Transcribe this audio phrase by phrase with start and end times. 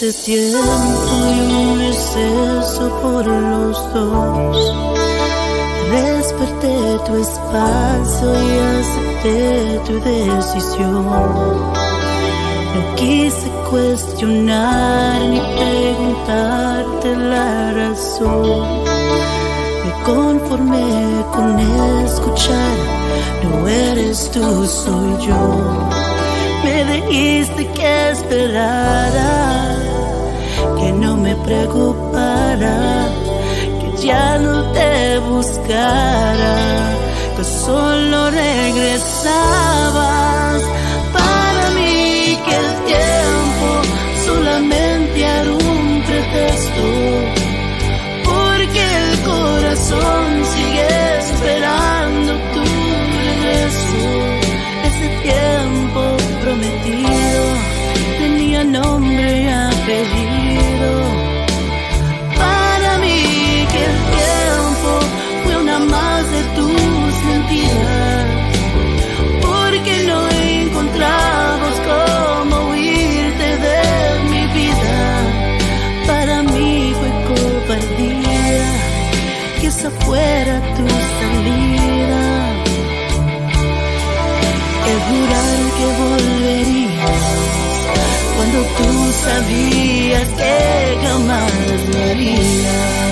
[0.00, 4.74] Pediste tiempo y un receso por los dos.
[5.90, 11.04] Respeté tu espacio y acepté tu decisión.
[12.74, 18.84] No quise cuestionar ni preguntarte la razón.
[19.84, 21.60] Me conformé con
[22.06, 22.76] escuchar,
[23.42, 26.10] no eres tú, soy yo
[26.64, 29.76] me dijiste que esperara,
[30.80, 33.08] que no me preocupara,
[33.80, 36.56] que ya no te buscara,
[37.36, 39.70] que solo regresabas
[89.30, 91.52] sabías que jamás
[91.92, 93.09] lo harías.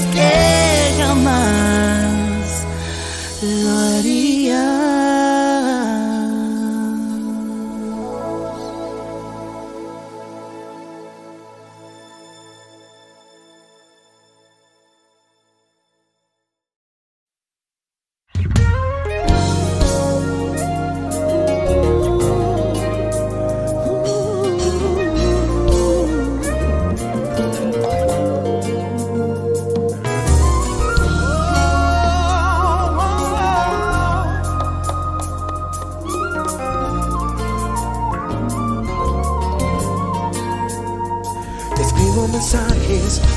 [0.00, 0.59] scared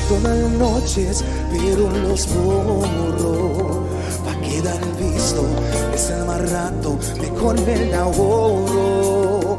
[0.08, 3.84] todas las noches, pero los borro.
[4.24, 5.46] Pa' quedar visto,
[5.94, 9.58] es el más rato, mejor me enamoro.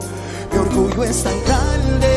[0.51, 2.13] Mi orgullo es tan grande,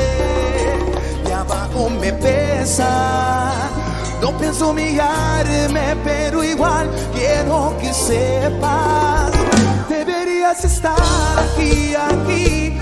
[1.28, 3.52] y abajo me pesa.
[4.20, 9.32] No pienso humillarme, pero igual quiero que sepas.
[9.88, 10.96] Deberías estar
[11.38, 12.78] aquí, aquí,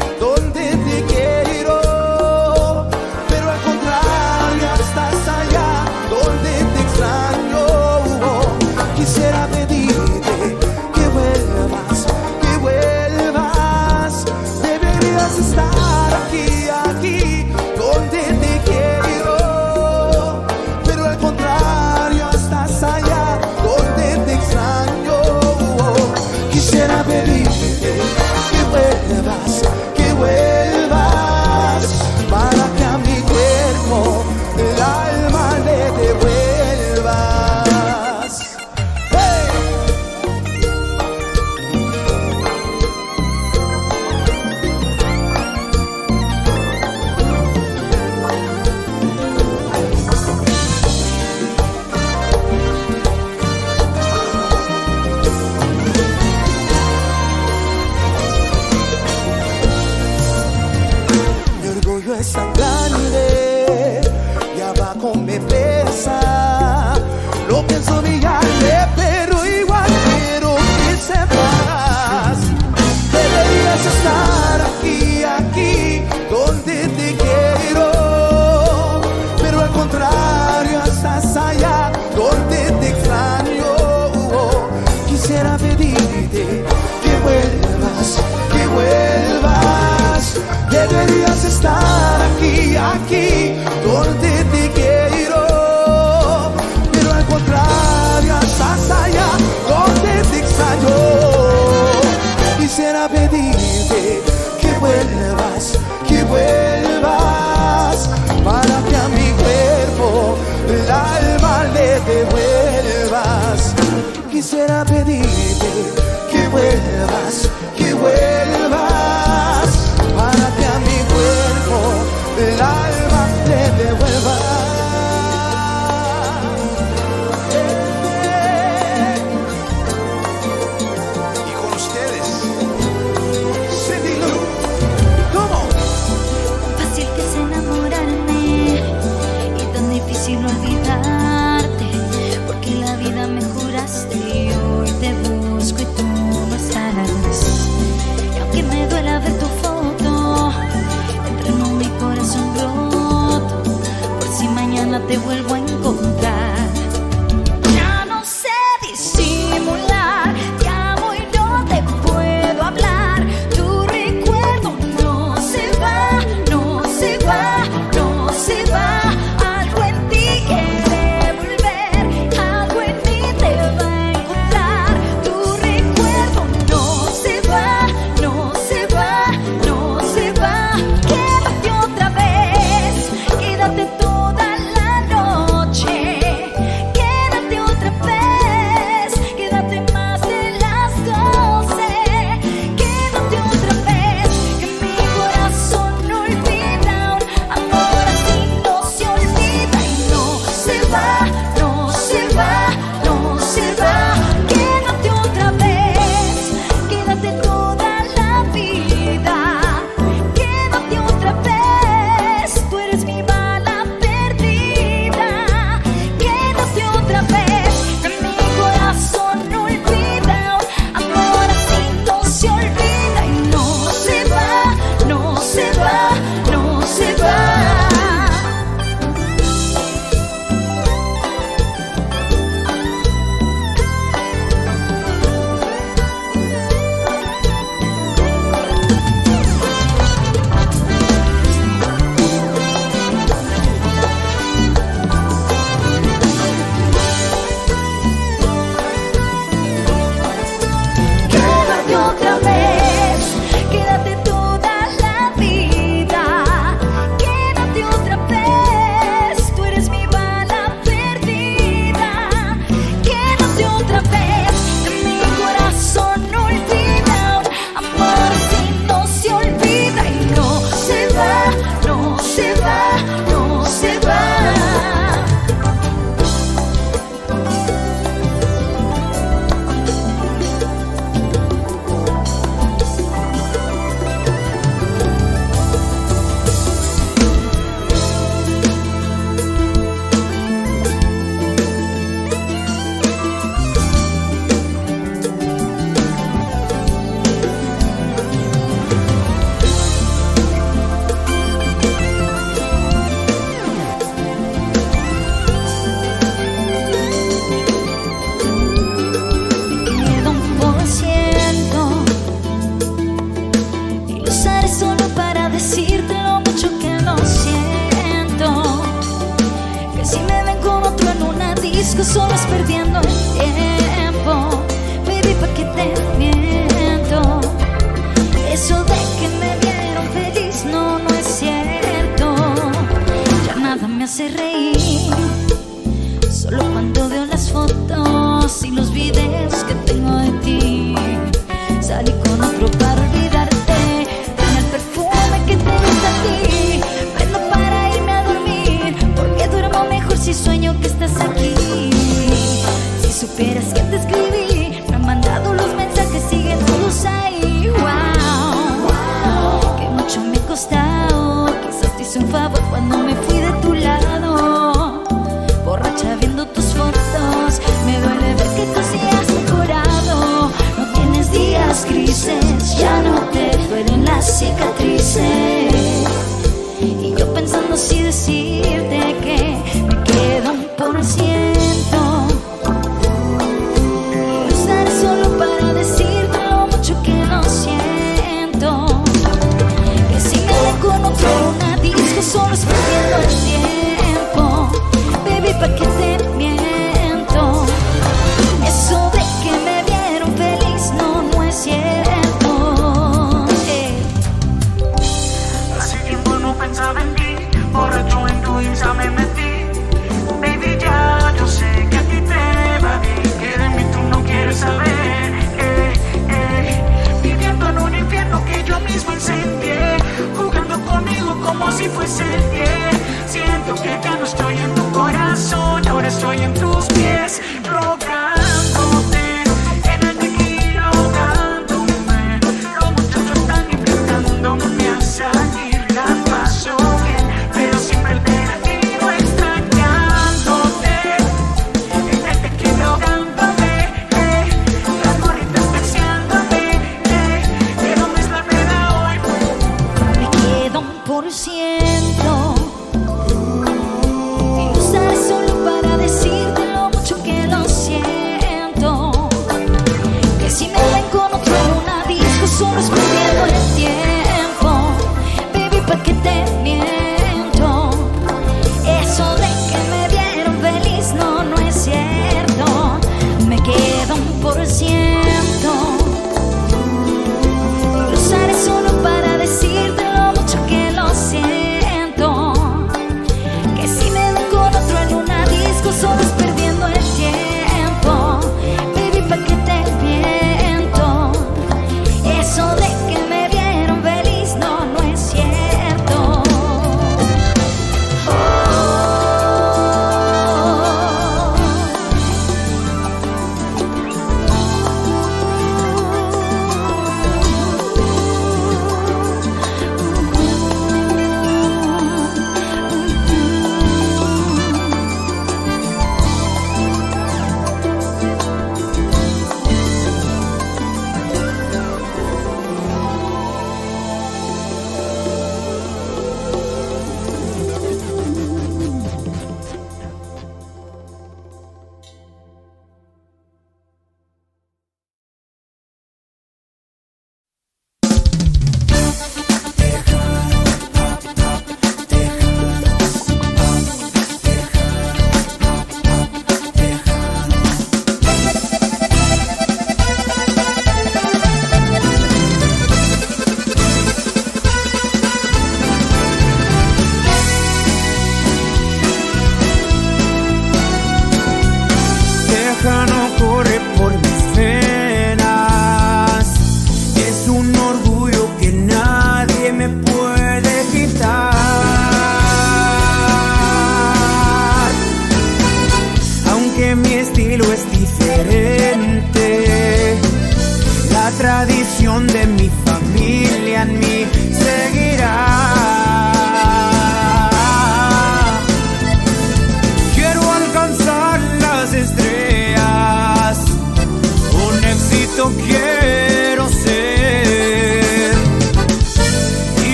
[426.26, 427.40] sueño en tus pies.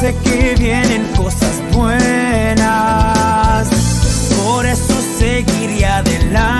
[0.00, 1.98] sé que vienen cosas buenas,
[4.42, 6.59] por eso seguiré adelante.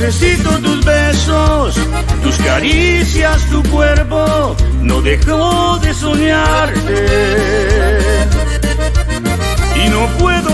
[0.00, 1.74] Necesito tus besos,
[2.22, 4.56] tus caricias, tu cuerpo.
[4.80, 7.06] No dejo de soñarte.
[9.76, 10.49] Y no puedo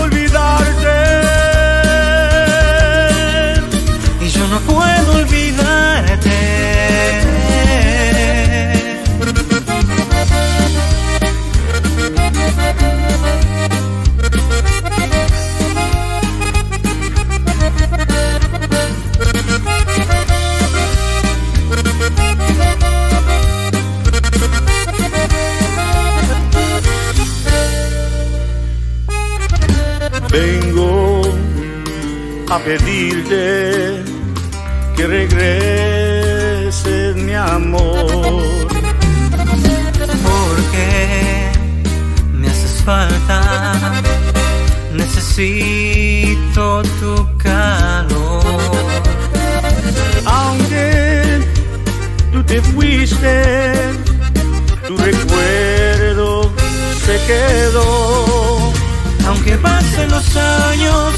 [59.97, 61.13] pasen los años,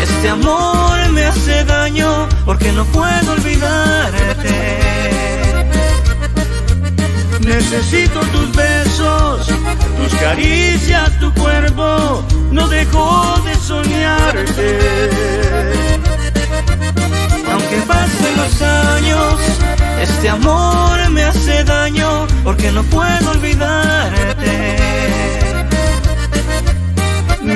[0.00, 4.78] este amor me hace daño porque no puedo olvidarte.
[7.40, 14.78] Necesito tus besos, tus caricias, tu cuerpo, no dejo de soñarte.
[17.50, 19.34] Aunque pasen los años,
[20.00, 24.81] este amor me hace daño porque no puedo olvidarte.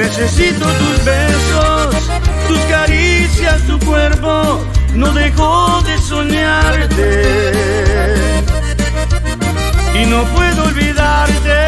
[0.07, 1.97] Necesito tus besos,
[2.47, 4.65] tus caricias, tu cuerpo.
[4.95, 7.43] No dejo de soñarte
[10.01, 11.66] y no puedo olvidarte.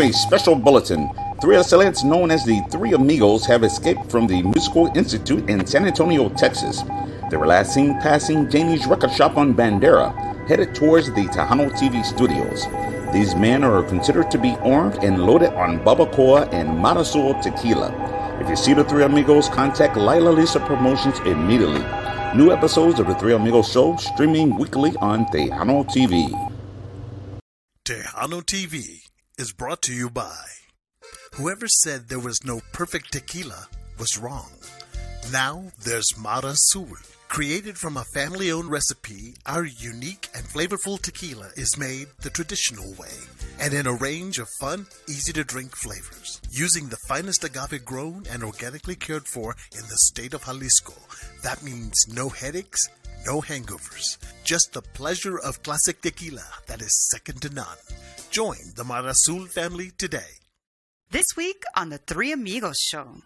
[0.00, 1.10] A special bulletin.
[1.42, 5.84] Three assailants known as the Three Amigos have escaped from the Musical Institute in San
[5.86, 6.82] Antonio, Texas.
[7.30, 10.14] They were last seen passing Janie's record shop on Bandera,
[10.48, 12.66] headed towards the Tejano TV studios.
[13.12, 17.92] These men are considered to be armed and loaded on Babacoa and Matasul tequila.
[18.40, 21.84] If you see the Three Amigos, contact Lila Lisa Promotions immediately.
[22.34, 26.30] New episodes of the Three Amigos show streaming weekly on Tejano TV.
[27.84, 29.09] Tejano TV
[29.40, 30.44] is brought to you by
[31.32, 34.50] whoever said there was no perfect tequila was wrong.
[35.32, 36.88] Now there's Mara Sul.
[37.28, 42.92] Created from a family owned recipe, our unique and flavorful tequila is made the traditional
[42.98, 43.16] way
[43.60, 46.40] and in a range of fun, easy to drink flavors.
[46.50, 50.94] Using the finest agave grown and organically cared for in the state of Jalisco.
[51.42, 52.88] That means no headaches,
[53.26, 57.78] no hangovers, just the pleasure of classic tequila that is second to none.
[58.30, 60.39] Join the Marasul family today.
[61.12, 63.16] This week on the Three Amigos Show.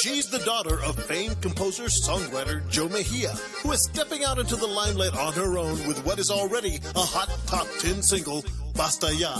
[0.00, 3.28] She's the daughter of famed composer songwriter Joe Mejia,
[3.62, 6.98] who is stepping out into the limelight on her own with what is already a
[7.00, 8.42] hot top 10 single,
[8.74, 9.34] Basta Ya.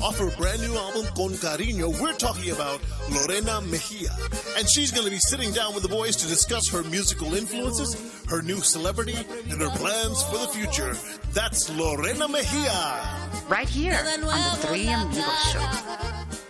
[0.00, 4.16] Off her brand new album, Con Cariño, we're talking about Lorena Mejia.
[4.56, 8.24] And she's going to be sitting down with the boys to discuss her musical influences,
[8.28, 9.18] her new celebrity,
[9.50, 10.96] and her plans for the future.
[11.34, 13.30] That's Lorena Mejia.
[13.46, 16.41] Right here on the Three Amigos Show.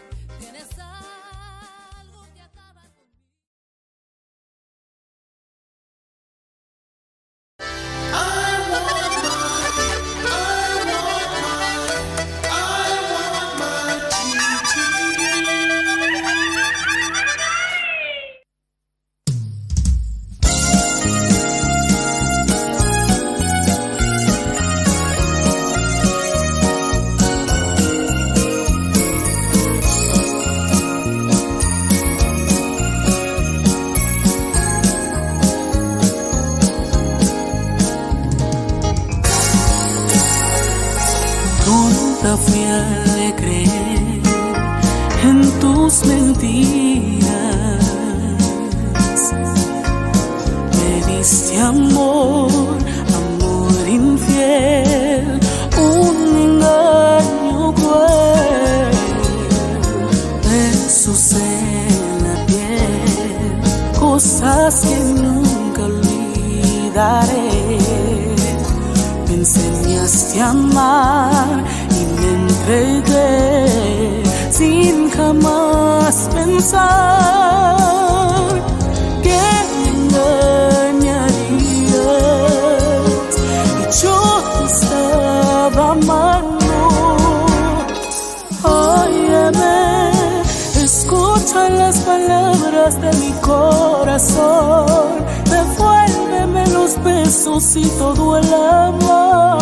[92.05, 95.25] palabras de mi corazón.
[95.51, 99.59] Devuélveme los besos y todo el amor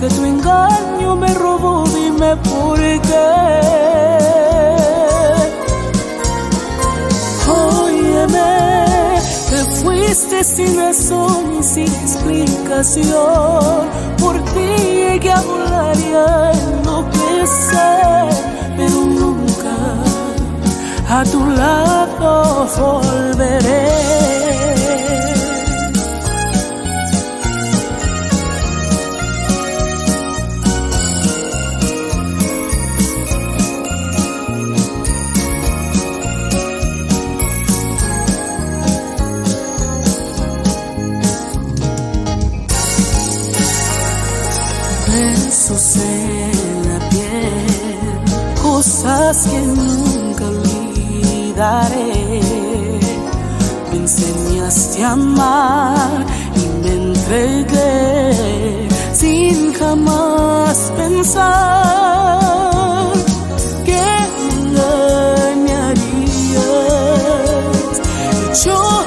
[0.00, 1.84] que tu engaño me robó.
[1.88, 3.60] Dime por qué.
[7.48, 9.18] Óyeme,
[9.50, 13.88] te fuiste sin razón y sin explicación.
[14.18, 14.66] Por ti
[15.00, 18.53] llegué a volar y a enloquecer
[21.08, 23.84] a tu lado volveré.
[45.06, 50.13] Besos en la piel, cosas que no
[51.54, 52.90] olvidaré.
[53.90, 62.32] Me enseñaste a amar y me entregué sin jamás pensar
[63.84, 64.00] que
[64.58, 65.44] engañarías.
[68.64, 69.03] Yo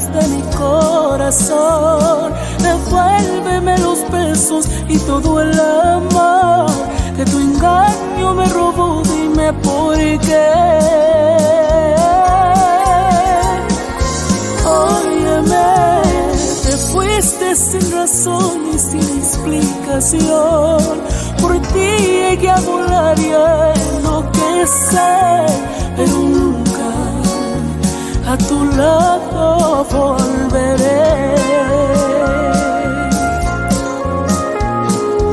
[0.00, 2.32] de mi corazón.
[2.62, 6.70] Devuélveme los besos y todo el amor
[7.14, 9.02] que tu engaño me robó.
[9.02, 10.48] Dime por qué.
[14.64, 16.00] Óyeme,
[16.62, 21.02] te fuiste sin razón y sin explicación.
[21.38, 25.46] Por ti llegué a volar y a enloquecer,
[25.96, 26.31] pero
[28.32, 31.34] a tu lado volveré.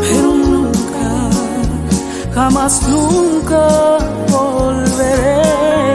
[0.02, 1.08] Pero nunca,
[2.36, 3.68] jamás nunca
[4.28, 5.89] volveré.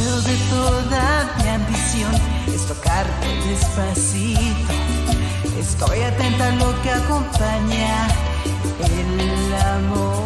[0.00, 2.10] De toda mi ambición
[2.46, 4.72] es tocarte despacito.
[5.58, 8.08] Estoy atenta a lo que acompaña
[8.82, 10.19] el amor.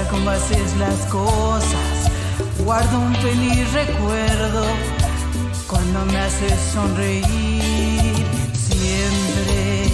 [0.00, 2.10] Gusta cómo haces las cosas.
[2.64, 4.64] Guardo un feliz recuerdo
[5.66, 8.14] cuando me haces sonreír.
[8.52, 9.88] Siempre,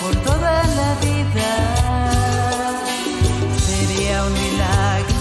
[0.00, 1.50] por toda la vida.
[3.58, 5.16] Sería un milagro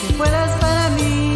[0.00, 1.31] que fueras para mí.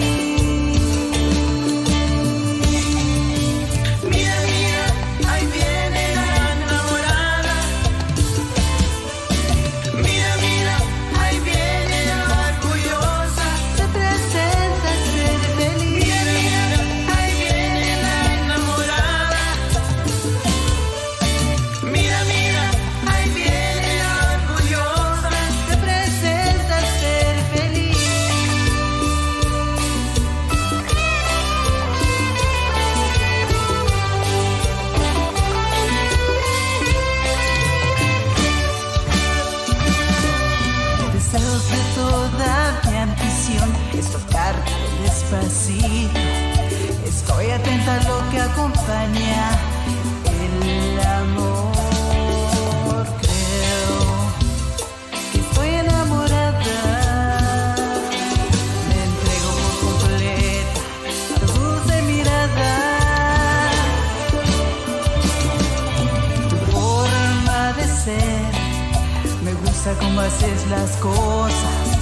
[70.26, 71.98] Haces las cosas.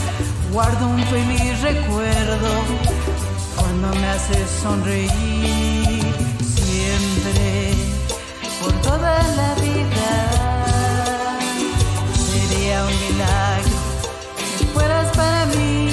[0.50, 2.50] Guardo un feliz recuerdo
[3.56, 5.10] cuando me haces sonreír.
[6.56, 7.74] Siempre,
[8.60, 10.10] por toda la vida.
[12.30, 13.78] Sería un milagro
[14.58, 15.83] que fueras para mí.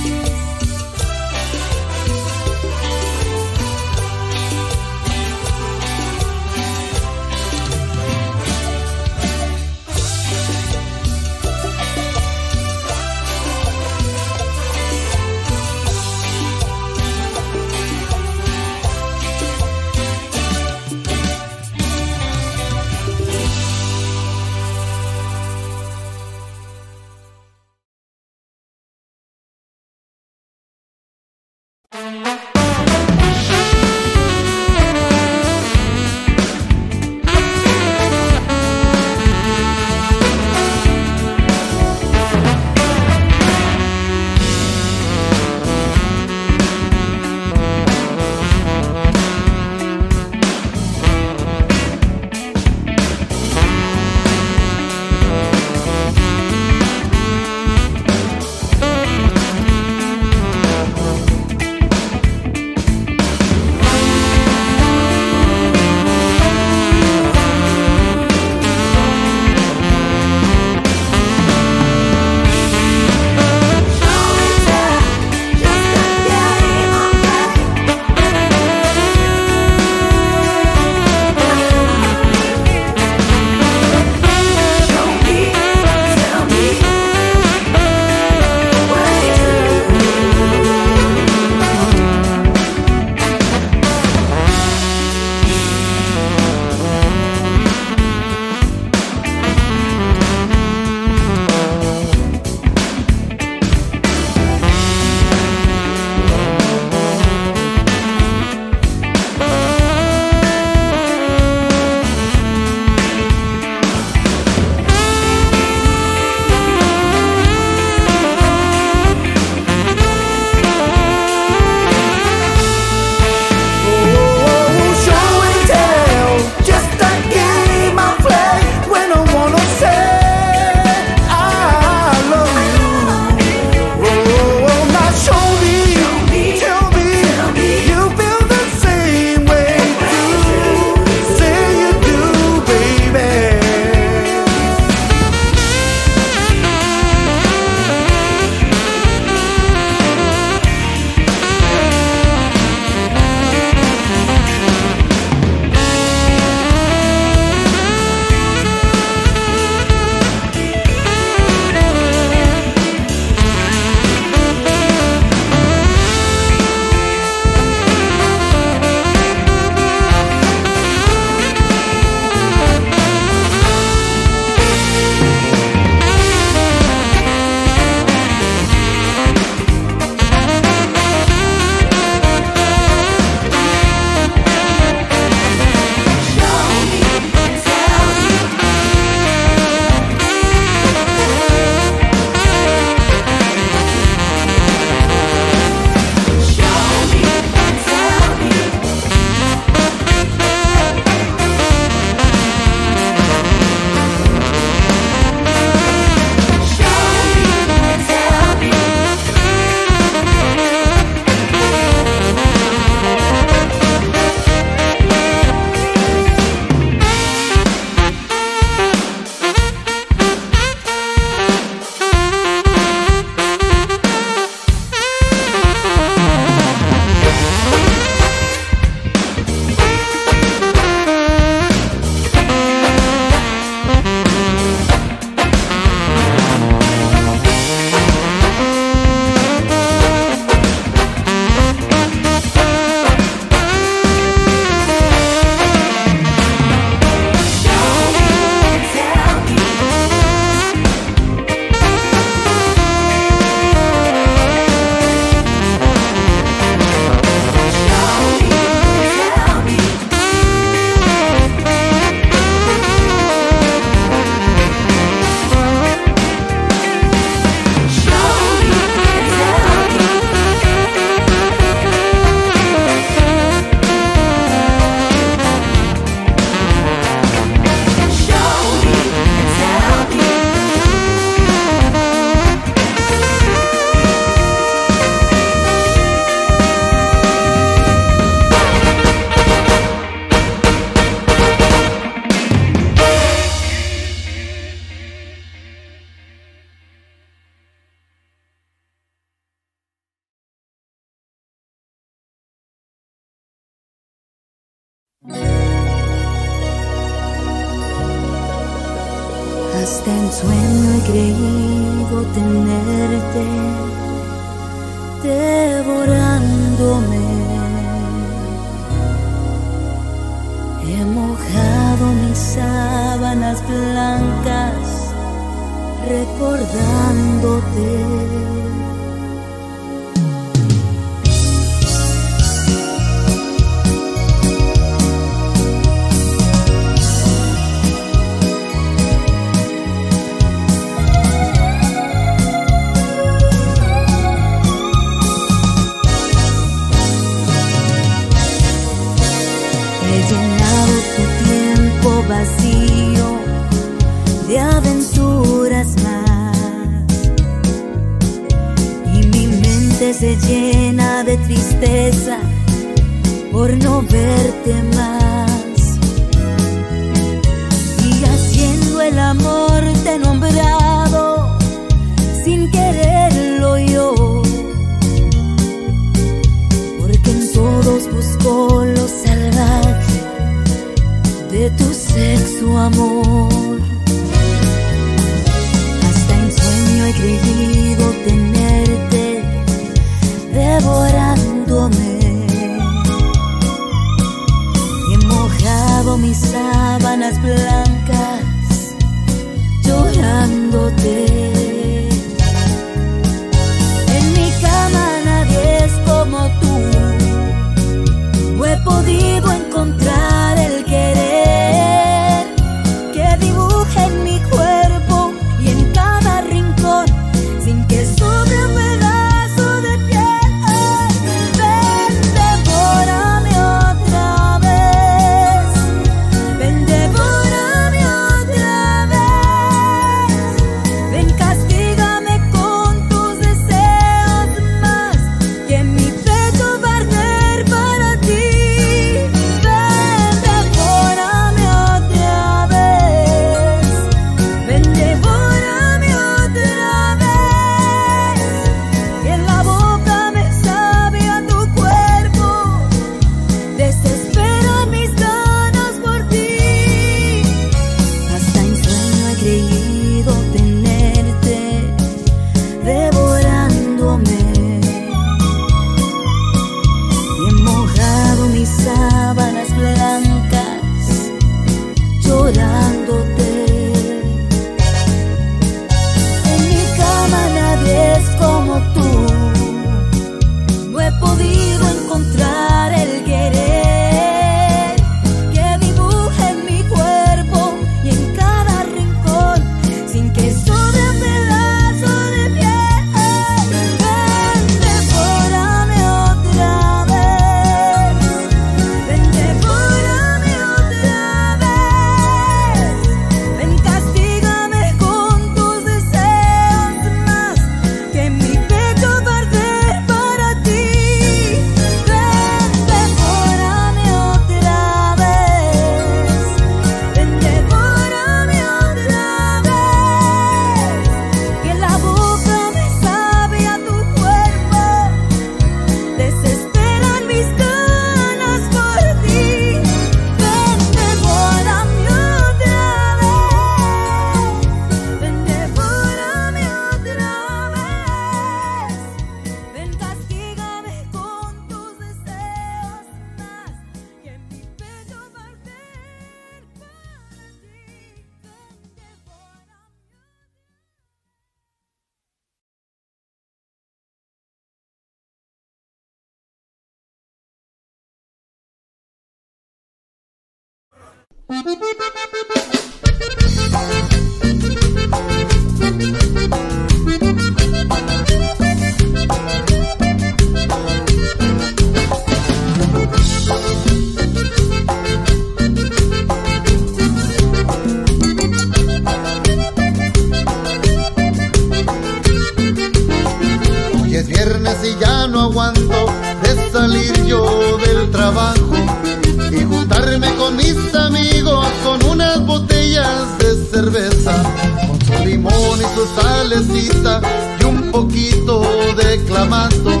[598.14, 598.62] poquito
[598.96, 600.00] declamando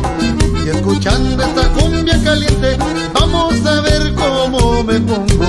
[0.64, 2.76] y escuchando esta cumbia caliente,
[3.12, 5.44] vamos a ver cómo me pongo.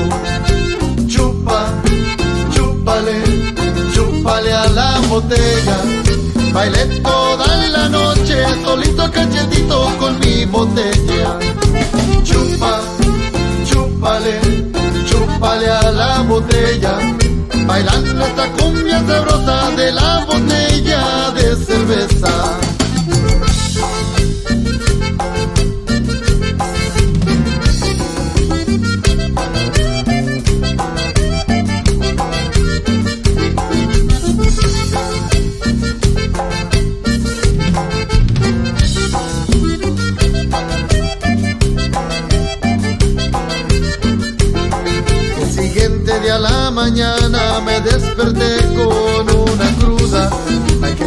[1.07, 1.68] Chupa,
[2.55, 3.22] chúpale,
[3.93, 5.78] chúpale a la botella.
[6.53, 11.38] Bailé toda la noche, solito cachetito con mi botella.
[12.24, 12.82] Chupa,
[13.70, 14.39] chúpale,
[15.07, 17.24] chúpale a la botella
[17.68, 22.64] Bailando esta cumbia sabrosa de la botella de cerveza.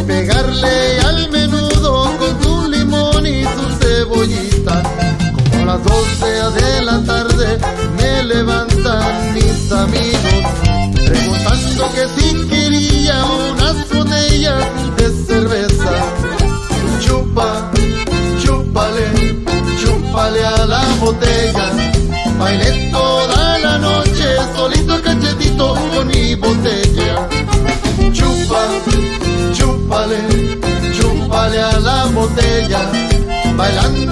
[0.07, 4.83] Pegarle al menudo con su limón y su cebollita.
[5.51, 6.25] Como a las 12
[6.61, 7.57] de la tarde
[7.97, 10.43] me levantan mis amigos
[11.05, 14.63] preguntando que si quería unas botellas
[14.97, 15.91] de cerveza.
[17.01, 17.71] Chupa,
[18.43, 19.07] chúpale,
[19.81, 21.71] chúpale a la botella.
[22.37, 22.88] Bailé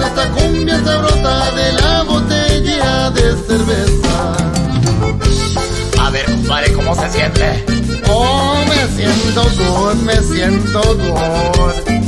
[0.04, 4.36] Esta cumbia se brota de la botella de cerveza.
[6.00, 7.64] A ver, compadre, ¿cómo se siente?
[8.08, 11.98] Oh, me siento good, me siento good.